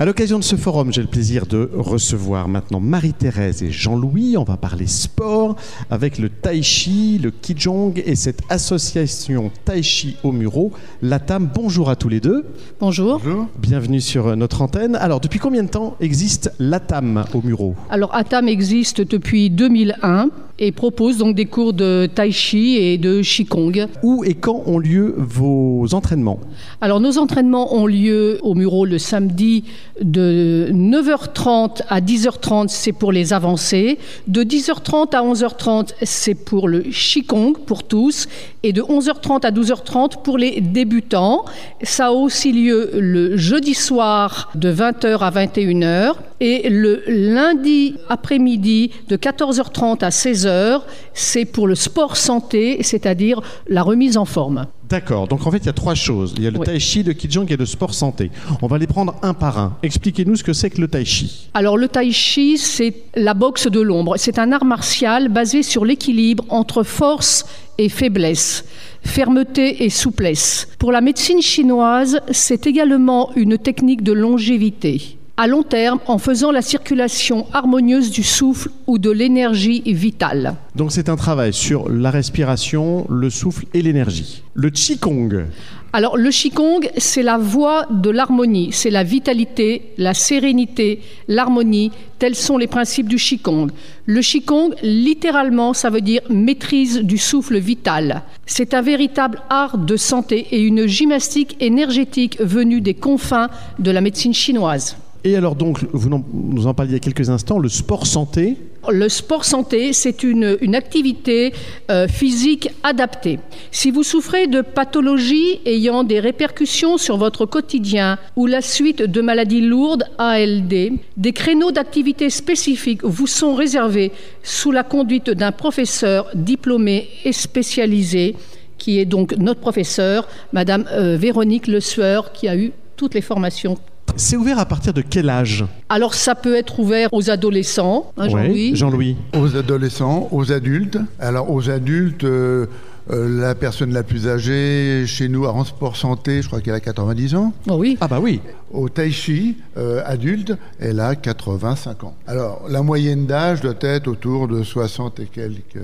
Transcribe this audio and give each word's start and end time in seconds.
À 0.00 0.04
l'occasion 0.04 0.40
de 0.40 0.44
ce 0.44 0.56
forum, 0.56 0.92
j'ai 0.92 1.02
le 1.02 1.06
plaisir 1.06 1.46
de 1.46 1.70
recevoir 1.72 2.48
maintenant 2.48 2.80
Marie-Thérèse 2.80 3.62
et 3.62 3.70
Jean-Louis. 3.70 4.36
On 4.36 4.42
va 4.42 4.56
parler 4.56 4.88
sport 4.88 5.54
avec 5.88 6.18
le 6.18 6.30
Tai 6.30 6.60
Chi, 6.64 7.20
le 7.22 7.30
Kijong 7.30 8.02
et 8.04 8.16
cette 8.16 8.40
association 8.48 9.52
Tai 9.64 9.84
Chi 9.84 10.16
au 10.24 10.32
Muro, 10.32 10.72
l'ATAM. 11.00 11.48
Bonjour 11.54 11.90
à 11.90 11.94
tous 11.94 12.08
les 12.08 12.18
deux. 12.18 12.44
Bonjour. 12.80 13.20
Bienvenue 13.56 14.00
sur 14.00 14.36
notre 14.36 14.62
antenne. 14.62 14.96
Alors, 14.96 15.20
depuis 15.20 15.38
combien 15.38 15.62
de 15.62 15.70
temps 15.70 15.94
existe 16.00 16.52
l'ATAM 16.58 17.24
au 17.32 17.42
Muro 17.42 17.76
Alors, 17.88 18.12
ATAM 18.16 18.48
existe 18.48 19.00
depuis 19.00 19.48
2001 19.48 20.30
et 20.58 20.72
propose 20.72 21.18
donc 21.18 21.34
des 21.34 21.46
cours 21.46 21.72
de 21.72 22.08
tai 22.12 22.30
chi 22.30 22.76
et 22.76 22.98
de 22.98 23.22
qigong. 23.22 23.88
Où 24.02 24.24
et 24.24 24.34
quand 24.34 24.62
ont 24.66 24.78
lieu 24.78 25.14
vos 25.18 25.86
entraînements? 25.92 26.38
Alors 26.80 27.00
nos 27.00 27.18
entraînements 27.18 27.74
ont 27.74 27.86
lieu 27.86 28.38
au 28.42 28.54
Muro 28.54 28.84
le 28.84 28.98
samedi 28.98 29.64
de 30.00 30.68
9h30 30.72 31.82
à 31.88 32.00
10h30, 32.00 32.68
c'est 32.68 32.92
pour 32.92 33.12
les 33.12 33.32
avancés. 33.32 33.98
De 34.26 34.42
10h30 34.42 35.14
à 35.14 35.22
11h30, 35.22 35.92
c'est 36.02 36.34
pour 36.34 36.68
le 36.68 36.80
qigong 36.80 37.54
pour 37.66 37.84
tous 37.84 38.28
et 38.64 38.72
de 38.72 38.82
11h30 38.82 39.46
à 39.46 39.50
12h30 39.52 40.22
pour 40.22 40.38
les 40.38 40.60
débutants. 40.60 41.44
Ça 41.82 42.06
a 42.06 42.10
aussi 42.10 42.50
lieu 42.50 42.90
le 42.94 43.36
jeudi 43.36 43.74
soir 43.74 44.50
de 44.54 44.72
20h 44.72 45.18
à 45.18 45.30
21h 45.30 46.14
et 46.40 46.68
le 46.70 47.02
lundi 47.06 47.96
après-midi 48.08 48.90
de 49.08 49.16
14h30 49.16 50.02
à 50.02 50.08
16h, 50.08 50.80
c'est 51.12 51.44
pour 51.44 51.66
le 51.66 51.74
sport 51.74 52.16
santé, 52.16 52.78
c'est-à-dire 52.82 53.40
la 53.68 53.82
remise 53.82 54.16
en 54.16 54.24
forme. 54.24 54.66
D'accord, 54.88 55.26
donc 55.28 55.46
en 55.46 55.50
fait 55.50 55.58
il 55.58 55.66
y 55.66 55.70
a 55.70 55.72
trois 55.72 55.94
choses. 55.94 56.34
Il 56.36 56.44
y 56.44 56.46
a 56.46 56.50
le 56.50 56.58
tai 56.58 56.78
chi, 56.78 57.02
le 57.02 57.14
kijong 57.14 57.50
et 57.50 57.56
le 57.56 57.64
sport 57.64 57.94
santé. 57.94 58.30
On 58.60 58.66
va 58.66 58.76
les 58.76 58.86
prendre 58.86 59.14
un 59.22 59.32
par 59.32 59.58
un. 59.58 59.76
Expliquez-nous 59.82 60.36
ce 60.36 60.44
que 60.44 60.52
c'est 60.52 60.68
que 60.70 60.80
le 60.80 60.88
tai 60.88 61.04
chi. 61.04 61.48
Alors 61.54 61.78
le 61.78 61.88
tai 61.88 62.12
chi, 62.12 62.58
c'est 62.58 62.94
la 63.14 63.32
boxe 63.32 63.66
de 63.66 63.80
l'ombre. 63.80 64.16
C'est 64.18 64.38
un 64.38 64.52
art 64.52 64.64
martial 64.64 65.28
basé 65.28 65.62
sur 65.62 65.84
l'équilibre 65.84 66.44
entre 66.50 66.82
force 66.82 67.46
et 67.78 67.88
faiblesse 67.88 68.64
fermeté 69.04 69.84
et 69.84 69.90
souplesse. 69.90 70.68
Pour 70.78 70.92
la 70.92 71.00
médecine 71.00 71.42
chinoise, 71.42 72.20
c'est 72.30 72.66
également 72.66 73.30
une 73.36 73.58
technique 73.58 74.02
de 74.02 74.12
longévité 74.12 75.18
à 75.36 75.46
long 75.46 75.62
terme 75.62 75.98
en 76.06 76.18
faisant 76.18 76.52
la 76.52 76.62
circulation 76.62 77.46
harmonieuse 77.52 78.10
du 78.10 78.22
souffle 78.22 78.70
ou 78.86 78.98
de 78.98 79.10
l'énergie 79.10 79.82
vitale. 79.86 80.54
Donc 80.76 80.92
c'est 80.92 81.08
un 81.08 81.16
travail 81.16 81.52
sur 81.52 81.88
la 81.88 82.10
respiration, 82.10 83.06
le 83.10 83.30
souffle 83.30 83.66
et 83.74 83.82
l'énergie. 83.82 84.42
Le 84.54 84.70
Qigong. 84.70 85.46
Alors 85.92 86.16
le 86.16 86.30
Qigong, 86.30 86.88
c'est 86.96 87.22
la 87.22 87.38
voie 87.38 87.86
de 87.88 88.10
l'harmonie, 88.10 88.70
c'est 88.72 88.90
la 88.90 89.04
vitalité, 89.04 89.92
la 89.96 90.12
sérénité, 90.12 91.00
l'harmonie, 91.28 91.92
tels 92.18 92.34
sont 92.34 92.58
les 92.58 92.66
principes 92.66 93.08
du 93.08 93.16
Qigong. 93.16 93.68
Le 94.06 94.20
Qigong, 94.20 94.74
littéralement, 94.82 95.72
ça 95.72 95.90
veut 95.90 96.00
dire 96.00 96.22
maîtrise 96.30 96.98
du 96.98 97.18
souffle 97.18 97.58
vital. 97.58 98.22
C'est 98.44 98.74
un 98.74 98.82
véritable 98.82 99.40
art 99.50 99.78
de 99.78 99.96
santé 99.96 100.46
et 100.50 100.60
une 100.62 100.86
gymnastique 100.86 101.56
énergétique 101.60 102.38
venue 102.40 102.80
des 102.80 102.94
confins 102.94 103.48
de 103.78 103.90
la 103.92 104.00
médecine 104.00 104.34
chinoise. 104.34 104.96
Et 105.24 105.36
alors 105.36 105.54
donc, 105.54 105.78
vous 105.92 106.10
nous 106.32 106.66
en 106.66 106.74
parliez 106.74 106.92
il 106.92 106.94
y 106.94 106.96
a 106.96 107.00
quelques 107.00 107.30
instants, 107.30 107.58
le 107.58 107.70
sport 107.70 108.06
santé 108.06 108.58
le 108.90 109.08
sport 109.08 109.46
santé, 109.46 109.94
c'est 109.94 110.22
une, 110.22 110.74
activité 110.74 111.54
euh, 111.90 112.06
physique 112.06 112.70
adaptée. 112.82 113.38
Si 113.70 113.90
vous 113.90 114.02
souffrez 114.02 114.46
de 114.46 114.60
pathologies 114.60 115.60
ayant 115.64 116.04
des 116.04 116.20
répercussions 116.20 116.98
sur 116.98 117.16
votre 117.16 117.46
quotidien 117.46 118.18
ou 118.36 118.46
la 118.46 118.60
suite 118.60 119.02
de 119.02 119.20
maladies 119.22 119.62
lourdes, 119.62 120.04
ALD, 120.18 120.92
des 121.16 121.32
créneaux 121.32 121.70
d'activité 121.70 122.28
spécifiques 122.28 123.04
vous 123.04 123.26
sont 123.26 123.54
réservés 123.54 124.12
sous 124.42 124.72
la 124.72 124.82
conduite 124.82 125.30
d'un 125.30 125.52
professeur 125.52 126.28
diplômé 126.34 127.08
et 127.24 127.32
spécialisé, 127.32 128.36
qui 128.76 128.98
est 128.98 129.06
donc 129.06 129.36
notre 129.38 129.60
professeur, 129.60 130.28
Madame 130.52 130.84
euh, 130.92 131.16
Véronique 131.16 131.68
Le 131.68 131.80
Sueur, 131.80 132.32
qui 132.32 132.48
a 132.48 132.56
eu 132.56 132.72
toutes 132.96 133.14
les 133.14 133.22
formations 133.22 133.78
c'est 134.16 134.36
ouvert 134.36 134.58
à 134.58 134.66
partir 134.66 134.92
de 134.92 135.02
quel 135.02 135.28
âge 135.28 135.64
Alors 135.88 136.14
ça 136.14 136.34
peut 136.34 136.54
être 136.54 136.78
ouvert 136.78 137.08
aux 137.12 137.30
adolescents, 137.30 138.12
hein, 138.16 138.28
Jean-Louis. 138.28 138.76
Jean-Louis. 138.76 139.16
Aux 139.36 139.56
adolescents, 139.56 140.28
aux 140.30 140.52
adultes. 140.52 140.98
Alors 141.18 141.50
aux 141.50 141.68
adultes, 141.68 142.24
euh, 142.24 142.66
euh, 143.10 143.40
la 143.40 143.54
personne 143.54 143.92
la 143.92 144.02
plus 144.02 144.28
âgée 144.28 145.04
chez 145.06 145.28
nous 145.28 145.46
à 145.46 145.64
sport 145.64 145.96
santé, 145.96 146.42
je 146.42 146.46
crois 146.46 146.60
qu'elle 146.60 146.74
a 146.74 146.80
90 146.80 147.34
ans. 147.34 147.52
Oh 147.68 147.74
oui. 147.74 147.98
Ah 148.00 148.08
bah 148.08 148.20
oui. 148.20 148.40
Au 148.72 148.88
tai 148.88 149.10
chi, 149.10 149.56
euh, 149.76 150.00
adulte, 150.06 150.52
elle 150.78 151.00
a 151.00 151.16
85 151.16 152.04
ans. 152.04 152.14
Alors 152.26 152.62
la 152.68 152.82
moyenne 152.82 153.26
d'âge 153.26 153.60
doit 153.62 153.74
être 153.80 154.06
autour 154.06 154.46
de 154.46 154.62
60 154.62 155.20
et 155.20 155.26
quelques 155.26 155.82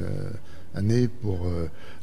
années 0.76 1.08
pour 1.08 1.47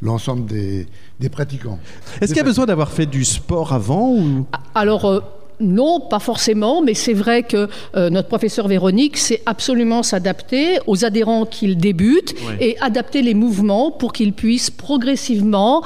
l'ensemble 0.02 0.46
des, 0.46 0.88
pratiquants. 1.32 1.80
Est-ce 2.20 2.34
qu'il 2.34 2.38
y 2.38 2.42
a 2.42 2.44
besoin 2.44 2.66
d'avoir 2.66 2.92
fait 2.92 3.06
du 3.06 3.24
sport 3.24 3.74
avant 3.74 4.12
ou... 4.12 4.46
Alors, 4.76 5.37
non, 5.60 6.00
pas 6.00 6.20
forcément, 6.20 6.82
mais 6.82 6.94
c'est 6.94 7.14
vrai 7.14 7.42
que 7.44 7.68
euh, 7.96 8.10
notre 8.10 8.28
professeur 8.28 8.68
Véronique 8.68 9.18
sait 9.18 9.42
absolument 9.46 10.04
s'adapter 10.04 10.78
aux 10.86 11.04
adhérents 11.04 11.46
qu'il 11.46 11.78
débute 11.78 12.36
et 12.60 12.78
adapter 12.80 13.24
les 13.24 13.34
mouvements 13.34 13.90
pour 13.90 14.14
qu'ils 14.14 14.34
puissent 14.34 14.70
progressivement 14.70 15.84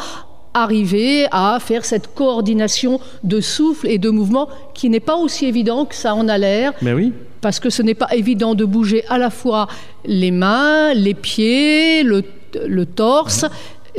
arriver 0.53 1.27
à 1.31 1.59
faire 1.61 1.85
cette 1.85 2.13
coordination 2.13 2.99
de 3.23 3.39
souffle 3.39 3.87
et 3.87 3.97
de 3.97 4.09
mouvement 4.09 4.49
qui 4.73 4.89
n'est 4.89 4.99
pas 4.99 5.15
aussi 5.15 5.45
évident 5.45 5.85
que 5.85 5.95
ça 5.95 6.15
en 6.15 6.27
a 6.27 6.37
l'air. 6.37 6.73
Mais 6.81 6.91
oui. 6.91 7.13
Parce 7.39 7.61
que 7.61 7.69
ce 7.69 7.81
n'est 7.81 7.95
pas 7.95 8.13
évident 8.13 8.55
de 8.55 8.65
bouger 8.65 9.05
à 9.07 9.17
la 9.17 9.29
fois 9.29 9.67
les 10.05 10.31
mains, 10.31 10.93
les 10.93 11.13
pieds, 11.13 12.03
le 12.03 12.85
torse. 12.85 13.45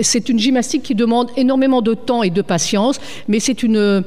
C'est 0.01 0.29
une 0.29 0.39
gymnastique 0.39 0.83
qui 0.83 0.95
demande 0.95 1.29
énormément 1.37 1.81
de 1.81 1.95
temps 1.95 2.23
et 2.23 2.31
de 2.31 2.43
patience, 2.43 3.01
mais 3.29 3.41
c'est 3.41 3.63
une 3.63 4.05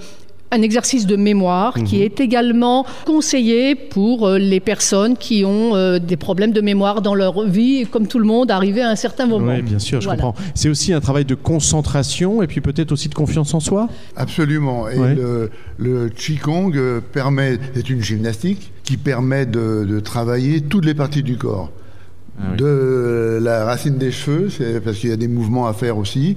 un 0.51 0.61
exercice 0.61 1.05
de 1.05 1.15
mémoire 1.15 1.73
qui 1.73 1.97
mhm. 1.97 2.03
est 2.03 2.19
également 2.19 2.85
conseillé 3.05 3.75
pour 3.75 4.27
euh, 4.27 4.37
les 4.37 4.59
personnes 4.59 5.17
qui 5.17 5.43
ont 5.43 5.75
euh, 5.75 5.99
des 5.99 6.17
problèmes 6.17 6.51
de 6.51 6.61
mémoire 6.61 7.01
dans 7.01 7.15
leur 7.15 7.45
vie, 7.47 7.85
comme 7.89 8.07
tout 8.07 8.19
le 8.19 8.25
monde, 8.25 8.51
arrivé 8.51 8.81
à 8.81 8.89
un 8.89 8.95
certain 8.95 9.25
moment. 9.25 9.53
Oui, 9.53 9.61
bien 9.61 9.79
sûr, 9.79 10.01
je 10.01 10.09
comprends. 10.09 10.35
C'est 10.53 10.69
aussi 10.69 10.93
un 10.93 11.01
travail 11.01 11.25
de 11.25 11.35
concentration 11.35 12.41
et 12.41 12.47
puis 12.47 12.61
peut-être 12.61 12.91
aussi 12.91 13.09
de 13.09 13.15
confiance 13.15 13.53
en 13.53 13.59
soi? 13.59 13.89
Absolument. 14.15 14.87
Et 14.87 15.15
le, 15.15 15.49
le 15.77 16.09
Qigong 16.09 16.71
euh, 16.75 17.01
permet, 17.01 17.57
c'est 17.73 17.89
une 17.89 18.01
gymnastique 18.01 18.71
qui 18.83 18.97
permet 18.97 19.45
de, 19.45 19.99
travailler 19.99 20.61
toutes 20.61 20.85
les 20.85 20.93
parties 20.93 21.23
du 21.23 21.37
corps. 21.37 21.71
Ah 22.37 22.55
de 22.57 23.39
la 23.41 23.63
racine 23.63 23.97
des 23.97 24.11
cheveux, 24.11 24.49
parce 24.83 24.97
qu'il 24.97 25.09
y 25.09 25.13
a 25.13 25.17
des 25.17 25.29
mouvements 25.29 25.67
à 25.67 25.73
faire 25.73 25.97
aussi, 25.97 26.35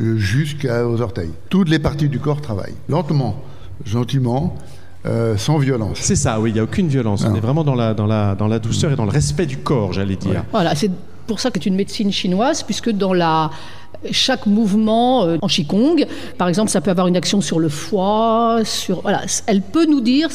jusqu'aux 0.00 1.00
orteils. 1.00 1.30
Toutes 1.48 1.68
les 1.68 1.78
parties 1.78 2.08
du 2.08 2.18
corps 2.18 2.40
travaillent, 2.40 2.76
lentement 2.88 3.42
gentiment, 3.84 4.56
euh, 5.06 5.36
sans 5.36 5.58
violence. 5.58 5.98
C'est 6.00 6.16
ça, 6.16 6.40
oui, 6.40 6.50
il 6.50 6.54
n'y 6.54 6.60
a 6.60 6.64
aucune 6.64 6.88
violence. 6.88 7.24
On 7.24 7.34
est 7.34 7.40
vraiment 7.40 7.64
dans 7.64 7.74
la, 7.74 7.94
dans, 7.94 8.06
la, 8.06 8.34
dans 8.34 8.48
la 8.48 8.58
douceur 8.58 8.92
et 8.92 8.96
dans 8.96 9.06
le 9.06 9.10
respect 9.10 9.46
du 9.46 9.58
corps, 9.58 9.92
j'allais 9.92 10.16
dire. 10.16 10.44
Voilà, 10.52 10.74
c'est 10.74 10.90
pour 11.26 11.40
ça 11.40 11.50
que 11.50 11.58
c'est 11.58 11.66
une 11.66 11.76
médecine 11.76 12.12
chinoise, 12.12 12.62
puisque 12.62 12.90
dans 12.90 13.14
la 13.14 13.50
chaque 14.10 14.46
mouvement 14.46 15.24
euh, 15.24 15.38
en 15.42 15.46
Qigong, 15.46 16.06
par 16.38 16.48
exemple, 16.48 16.70
ça 16.70 16.80
peut 16.80 16.90
avoir 16.90 17.06
une 17.06 17.16
action 17.16 17.40
sur 17.40 17.58
le 17.58 17.68
foie, 17.68 18.60
sur, 18.64 19.02
voilà, 19.02 19.22
elle 19.46 19.60
peut 19.60 19.86
nous 19.86 20.00
dire 20.00 20.28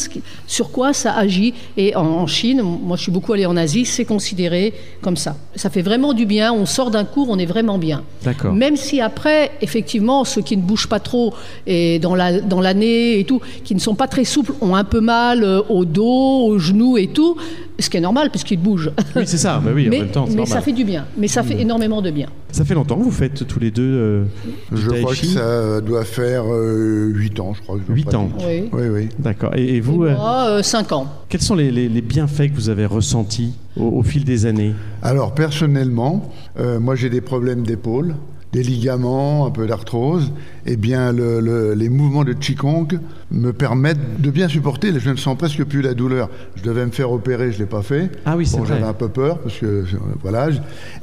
sur 0.47 0.71
quoi 0.71 0.93
ça 0.93 1.13
agit. 1.13 1.53
Et 1.77 1.95
en, 1.95 2.27
Chine, 2.27 2.61
moi 2.61 2.97
je 2.97 3.03
suis 3.03 3.11
beaucoup 3.11 3.33
allé 3.33 3.45
en 3.45 3.57
Asie, 3.57 3.85
c'est 3.85 4.05
considéré 4.05 4.73
comme 5.01 5.17
ça. 5.17 5.35
Ça 5.55 5.69
fait 5.69 5.81
vraiment 5.81 6.13
du 6.13 6.25
bien, 6.25 6.53
on 6.53 6.66
sort 6.66 6.91
d'un 6.91 7.05
cours, 7.05 7.27
on 7.29 7.39
est 7.39 7.45
vraiment 7.45 7.77
bien. 7.77 8.03
D'accord. 8.23 8.53
Même 8.53 8.75
si 8.75 9.01
après, 9.01 9.51
effectivement, 9.61 10.23
ceux 10.23 10.41
qui 10.41 10.57
ne 10.57 10.61
bougent 10.61 10.89
pas 10.89 10.99
trop 10.99 11.33
et 11.66 11.99
dans 11.99 12.16
l'année 12.16 12.41
dans 12.41 12.61
et 12.61 13.23
tout, 13.27 13.41
qui 13.63 13.75
ne 13.75 13.79
sont 13.79 13.95
pas 13.95 14.07
très 14.07 14.25
souples, 14.25 14.53
ont 14.61 14.75
un 14.75 14.83
peu 14.83 15.01
mal 15.01 15.43
euh, 15.43 15.61
au 15.69 15.85
dos, 15.85 16.47
aux 16.47 16.59
genoux 16.59 16.97
et 16.97 17.08
tout, 17.08 17.37
ce 17.79 17.90
qui 17.90 17.97
est 17.97 18.01
normal 18.01 18.29
puisqu'ils 18.29 18.59
bougent. 18.59 18.91
Oui, 19.16 19.23
c'est 19.25 19.37
ça, 19.37 19.61
bah 19.63 19.72
oui, 19.73 19.87
mais, 19.90 19.97
en 19.97 20.01
même 20.01 20.11
temps, 20.11 20.28
Mais 20.35 20.46
ça 20.46 20.61
fait 20.61 20.72
du 20.72 20.84
bien, 20.84 21.05
mais 21.17 21.28
ça 21.28 21.43
fait 21.43 21.55
mmh. 21.55 21.61
énormément 21.61 22.01
de 22.01 22.11
bien. 22.11 22.28
Ça 22.55 22.63
fait 22.63 22.73
longtemps 22.73 22.97
que 22.97 23.03
vous 23.03 23.11
faites 23.11 23.46
tous 23.46 23.59
les 23.59 23.69
deux 23.69 23.84
euh, 23.84 24.23
Je 24.72 24.90
crois 25.02 25.11
que 25.13 25.25
ça 25.25 25.81
doit 25.81 26.05
faire 26.05 26.46
euh, 26.47 27.11
8 27.13 27.40
ans, 27.41 27.53
je 27.53 27.61
crois. 27.61 27.78
8 27.90 28.16
ans 28.16 28.29
Oui. 28.47 28.69
Oui, 28.72 28.87
oui. 28.87 29.09
D'accord. 29.19 29.53
Et, 29.57 29.81
vous 29.81 30.05
et 30.05 30.13
moi, 30.13 30.63
5 30.63 30.90
euh, 30.90 30.96
ans. 30.96 31.07
Quels 31.28 31.41
sont 31.41 31.55
les, 31.55 31.69
les, 31.69 32.02
bienfaits 32.02 32.47
que 32.47 32.55
vous 32.55 32.69
avez 32.69 32.85
ressentis 32.85 33.55
au, 33.75 34.02
fil 34.03 34.23
des 34.23 34.46
années? 34.46 34.73
Alors, 35.02 35.35
personnellement, 35.35 36.31
euh, 36.57 36.79
moi 36.79 36.96
j'ai 36.96 37.09
des 37.09 37.19
problèmes 37.19 37.63
d'épaule 37.63 38.16
des 38.55 38.63
ligaments, 38.63 39.46
un 39.46 39.52
peu 39.52 39.67
d'arthrose, 39.67 40.31
eh 40.66 40.78
bien, 40.78 41.11
les 41.11 41.90
mouvements 41.90 42.23
de 42.23 42.31
Qigong 42.31 42.87
me 43.29 43.52
permettent 43.52 44.22
de 44.22 44.31
bien 44.31 44.47
supporter. 44.47 44.97
Je 44.97 45.09
ne 45.09 45.17
sens 45.17 45.37
presque 45.37 45.63
plus 45.66 45.81
la 45.81 45.93
douleur. 45.93 46.29
Je 46.55 46.63
devais 46.63 46.85
me 46.85 46.91
faire 46.91 47.11
opérer, 47.11 47.52
je 47.52 47.57
ne 47.57 47.63
l'ai 47.63 47.69
pas 47.69 47.81
fait. 47.81 48.09
Ah 48.25 48.37
oui, 48.37 48.46
c'est 48.46 48.57
bon, 48.57 48.66
J'avais 48.66 48.84
un 48.84 48.93
peu 48.93 49.09
peur 49.09 49.40
parce 49.40 49.57
que, 49.57 49.66
euh, 49.66 49.84
voilà, 50.22 50.47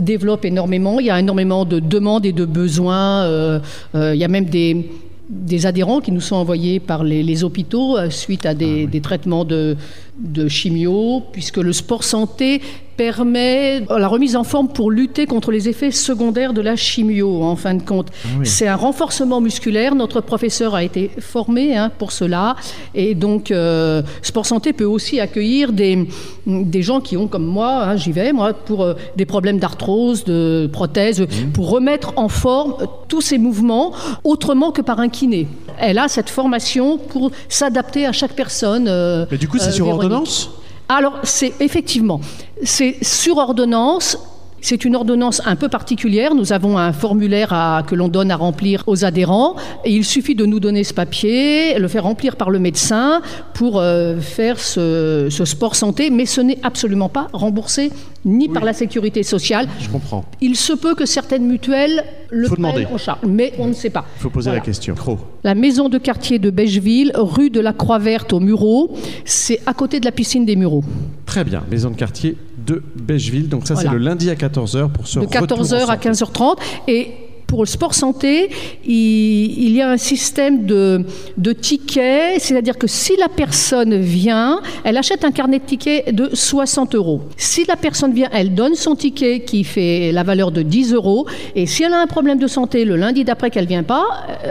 développe 0.01 0.45
énormément. 0.45 0.99
Il 0.99 1.07
y 1.07 1.09
a 1.09 1.19
énormément 1.19 1.65
de 1.65 1.79
demandes 1.79 2.25
et 2.25 2.33
de 2.33 2.45
besoins. 2.45 3.23
Euh, 3.23 3.59
euh, 3.95 4.13
il 4.15 4.19
y 4.19 4.23
a 4.23 4.27
même 4.27 4.45
des 4.45 4.89
des 5.29 5.65
adhérents 5.65 5.99
qui 5.99 6.11
nous 6.11 6.21
sont 6.21 6.35
envoyés 6.35 6.79
par 6.79 7.03
les, 7.03 7.43
hôpitaux 7.43 7.97
euh, 7.97 8.09
suite 8.09 8.45
à 8.45 8.53
des, 8.53 8.85
ah 8.87 8.91
des 8.91 9.01
traitements 9.01 9.45
de, 9.45 9.75
de 10.19 10.47
chimio, 10.47 11.21
puisque 11.31 11.57
le 11.57 11.73
sport 11.73 12.03
santé 12.03 12.61
permet 12.97 13.83
la 13.89 14.07
remise 14.07 14.35
en 14.35 14.43
forme 14.43 14.67
pour 14.67 14.91
lutter 14.91 15.27
contre 15.27 15.51
les 15.51 15.69
effets 15.69 15.91
secondaires 15.91 16.53
de 16.53 16.61
la 16.61 16.75
chimio, 16.75 17.43
en 17.43 17.55
fin 17.55 17.75
de 17.75 17.83
compte. 17.83 18.07
Ah 18.25 18.29
c'est 18.43 18.67
un 18.67 18.75
renforcement 18.75 19.39
musculaire. 19.39 19.95
Notre 19.95 20.19
professeur 20.19 20.75
a 20.75 20.83
été 20.83 21.11
formé 21.19 21.77
hein, 21.77 21.91
pour 21.97 22.11
cela. 22.11 22.55
Et 22.95 23.15
donc, 23.15 23.51
euh, 23.51 24.01
Sport 24.21 24.45
Santé 24.45 24.73
peut 24.73 24.85
aussi 24.85 25.19
accueillir 25.19 25.71
des, 25.71 26.07
des 26.47 26.81
gens 26.81 26.99
qui 26.99 27.15
ont, 27.15 27.27
comme 27.27 27.45
moi, 27.45 27.83
hein, 27.83 27.95
j'y 27.95 28.11
vais, 28.11 28.33
moi, 28.33 28.53
pour 28.53 28.83
euh, 28.83 28.95
des 29.15 29.25
problèmes 29.25 29.59
d'arthrose, 29.59 30.23
de 30.23 30.69
prothèse, 30.73 31.21
mmh. 31.21 31.51
pour 31.53 31.69
remettre 31.69 32.13
en 32.17 32.29
forme 32.29 32.75
tous 33.07 33.21
ces 33.21 33.37
mouvements 33.37 33.93
autrement 34.23 34.71
que 34.71 34.81
par 34.81 34.99
un 34.99 35.09
kiné. 35.09 35.47
Elle 35.79 35.99
a 35.99 36.07
cette 36.07 36.29
formation 36.29 36.97
pour 36.97 37.31
s'adapter 37.47 38.05
à 38.07 38.11
chaque 38.11 38.33
personne. 38.33 38.87
Euh, 38.87 39.25
Mais 39.29 39.37
du 39.37 39.47
coup, 39.47 39.59
c'est 39.59 39.71
sur 39.71 39.87
ordonnance? 39.87 40.49
Alors, 40.89 41.19
c'est 41.23 41.53
effectivement, 41.59 42.21
c'est 42.63 42.97
sur 43.03 43.37
ordonnance. 43.37 44.17
C'est 44.59 44.85
une 44.85 44.95
ordonnance 44.95 45.41
un 45.45 45.55
peu 45.55 45.69
particulière. 45.69 46.33
Nous 46.33 46.51
avons 46.51 46.77
un 46.77 46.91
formulaire 46.91 47.83
que 47.87 47.95
l'on 47.95 48.07
donne 48.07 48.31
à 48.31 48.35
remplir 48.35 48.83
aux 48.87 49.05
adhérents 49.05 49.55
et 49.85 49.91
il 49.91 50.03
suffit 50.03 50.35
de 50.35 50.45
nous 50.45 50.59
donner 50.59 50.83
ce 50.83 50.93
papier, 50.93 51.77
le 51.77 51.87
faire 51.87 52.03
remplir 52.03 52.35
par 52.35 52.49
le 52.49 52.59
médecin 52.59 53.21
pour 53.53 53.79
euh, 53.79 54.19
faire 54.19 54.59
ce, 54.59 55.29
sport 55.29 55.75
santé, 55.75 56.09
mais 56.09 56.25
ce 56.25 56.41
n'est 56.41 56.57
absolument 56.63 57.07
pas 57.07 57.27
remboursé 57.33 57.91
ni 58.25 58.49
par 58.49 58.65
la 58.65 58.73
sécurité 58.73 59.23
sociale. 59.23 59.67
Je 59.79 59.89
comprends. 59.89 60.25
Il 60.41 60.55
se 60.55 60.73
peut 60.73 60.95
que 60.95 61.05
certaines 61.05 61.45
mutuelles 61.45 62.03
le 62.29 62.49
prennent 62.49 62.87
en 62.91 62.97
charge, 62.97 63.19
mais 63.25 63.53
on 63.59 63.67
ne 63.67 63.73
sait 63.73 63.89
pas. 63.91 64.05
Il 64.17 64.23
faut 64.23 64.29
poser 64.29 64.51
la 64.51 64.59
question. 64.59 64.95
La 65.43 65.55
maison 65.55 65.87
de 65.87 65.97
quartier 65.97 66.39
de 66.39 66.49
Becheville, 66.49 67.11
rue 67.15 67.49
de 67.49 67.59
la 67.59 67.73
Croix-Verte 67.73 68.33
au 68.33 68.39
Mureau, 68.39 68.91
c'est 69.23 69.61
à 69.65 69.73
côté 69.73 69.99
de 69.99 70.05
la 70.05 70.11
piscine 70.11 70.45
des 70.45 70.55
Mureaux. 70.55 70.83
Très 71.25 71.43
bien, 71.43 71.63
maison 71.69 71.91
de 71.91 71.95
quartier 71.95 72.35
de 72.67 72.83
Becheville. 72.95 73.49
Donc 73.49 73.67
ça, 73.67 73.75
c'est 73.75 73.89
le 73.89 73.97
lundi 73.97 74.29
à 74.29 74.35
14h 74.35 74.91
pour 74.91 75.07
ce 75.07 75.19
De 75.19 75.25
14h 75.25 75.85
à 75.87 75.97
15h30. 75.97 76.57
Et 76.87 77.11
pour 77.47 77.61
le 77.61 77.65
sport 77.65 77.93
santé, 77.93 78.49
il, 78.85 79.71
y 79.71 79.81
a 79.81 79.89
un 79.89 79.97
système 79.97 80.65
de, 80.65 81.05
de 81.37 81.53
tickets, 81.53 82.41
c'est-à-dire 82.41 82.77
que 82.77 82.87
si 82.87 83.15
la 83.15 83.29
personne 83.29 83.97
vient, 83.97 84.61
elle 84.83 84.97
achète 84.97 85.23
un 85.23 85.31
carnet 85.31 85.59
de 85.59 85.63
tickets 85.63 86.13
de 86.13 86.29
60 86.33 86.95
euros. 86.95 87.21
Si 87.37 87.63
la 87.65 87.77
personne 87.77 88.13
vient, 88.13 88.29
elle 88.33 88.53
donne 88.53 88.75
son 88.75 88.95
ticket 88.95 89.39
qui 89.39 89.63
fait 89.63 90.11
la 90.11 90.23
valeur 90.23 90.51
de 90.51 90.61
10 90.61 90.93
euros, 90.93 91.25
et 91.55 91.65
si 91.65 91.83
elle 91.83 91.93
a 91.93 92.01
un 92.01 92.07
problème 92.07 92.37
de 92.37 92.47
santé 92.47 92.83
le 92.83 92.97
lundi 92.97 93.23
d'après 93.23 93.49
qu'elle 93.49 93.67
vient 93.67 93.83
pas, 93.83 94.03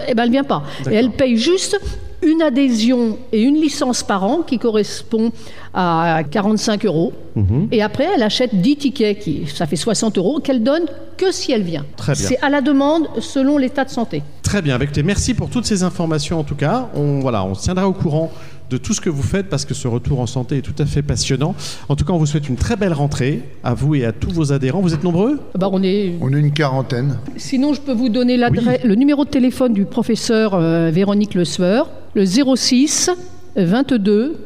eh 0.09 0.15
ben 0.15 0.25
elle 0.25 0.31
vient 0.31 0.45
pas. 0.45 0.63
Et 0.91 0.95
elle 0.95 1.11
paye 1.11 1.37
juste 1.37 1.79
une 2.23 2.43
adhésion 2.43 3.19
et 3.33 3.43
une 3.43 3.57
licence 3.57 4.03
par 4.03 4.25
an 4.25 4.43
qui 4.47 4.59
correspond 4.59 5.33
à 5.75 6.23
45 6.31 6.85
euros. 6.87 7.13
Mhm. 7.35 7.69
Et 7.73 7.83
après, 7.83 8.07
elle 8.15 8.23
achète 8.23 8.55
10 8.55 8.77
tickets, 8.77 9.19
qui, 9.19 9.47
ça 9.47 9.67
fait 9.67 9.77
60 9.77 10.19
euros, 10.19 10.41
qu'elle 10.41 10.63
donne 10.63 10.85
que 11.17 11.33
si 11.33 11.53
elle 11.53 11.63
vient. 11.63 11.85
C'est 12.15 12.39
à 12.41 12.51
la 12.51 12.61
demande 12.61 13.09
selon 13.21 13.59
l'état 13.59 13.85
de 13.85 13.91
santé. 13.91 14.23
Très 14.43 14.63
bien. 14.63 14.75
Avec 14.75 14.97
merci 14.99 15.35
pour 15.35 15.51
toutes 15.51 15.67
ces 15.67 15.83
informations 15.83 16.39
en 16.39 16.45
tout 16.45 16.55
cas. 16.55 16.89
On, 16.95 17.21
voilà, 17.21 17.45
on 17.45 17.55
se 17.55 17.63
tiendra 17.63 17.89
au 17.89 17.93
courant 17.93 18.31
de 18.71 18.77
tout 18.77 18.95
ce 18.95 19.01
que 19.01 19.11
vous 19.11 19.23
faites 19.23 19.49
parce 19.49 19.65
que 19.65 19.75
ce 19.75 19.89
retour 19.89 20.21
en 20.21 20.27
santé 20.27 20.59
est 20.59 20.63
tout 20.63 20.75
à 20.79 20.87
fait 20.87 21.03
passionnant. 21.03 21.55
En 21.89 21.97
tout 21.97 22.05
cas, 22.05 22.13
on 22.13 22.19
vous 22.19 22.27
souhaite 22.27 22.49
une 22.49 22.57
très 22.57 22.77
belle 22.77 22.93
rentrée 22.93 23.43
à 23.65 23.75
vous 23.75 23.95
et 23.95 24.05
à 24.05 24.13
tous 24.13 24.31
vos 24.31 24.53
adhérents. 24.53 24.81
Vous 24.81 24.95
êtes 24.95 25.05
nombreux? 25.05 25.41
Bah, 25.55 25.69
on, 25.73 25.83
est... 25.83 26.15
on 26.21 26.33
est 26.33 26.39
une 26.39 26.53
quarantaine. 26.53 27.19
Sinon, 27.37 27.75
je 27.75 27.81
peux 27.81 27.93
vous 27.93 28.09
donner 28.09 28.37
le 28.37 28.95
numéro 28.95 29.25
de 29.25 29.31
téléphone 29.31 29.73
du 29.73 29.85
professeur 29.85 30.55
euh, 30.55 30.91
Véronique 30.91 31.35
Le 31.35 31.45
Sueur, 31.45 31.91
le 32.15 32.25
06 32.25 33.11
22 33.57 34.37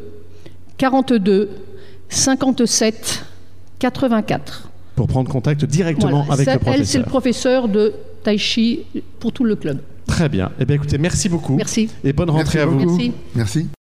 42 0.79 1.51
57 2.09 3.25
84. 3.79 4.71
Pour 4.97 5.07
prendre 5.07 5.31
contact 5.31 5.65
directement 5.65 6.27
avec 6.31 6.47
le 6.47 6.59
professeur. 6.59 6.75
Elle, 6.75 6.87
c'est 6.87 6.99
le 6.99 7.05
professeur 7.05 7.69
de 7.69 7.93
Tai 8.23 8.37
Chi 8.37 8.81
pour 9.19 9.33
tout 9.33 9.45
le 9.45 9.57
club. 9.57 9.79
Très 10.07 10.29
bien. 10.29 10.51
Eh 10.61 10.65
bien, 10.65 10.77
écoutez, 10.77 10.99
merci 10.99 11.29
beaucoup. 11.29 11.57
Merci. 11.57 11.89
Et 12.05 12.13
bonne 12.13 12.31
rentrée 12.31 12.61
à 12.61 12.67
vous. 12.67 12.79
Merci. 12.79 13.13
Merci. 13.35 13.71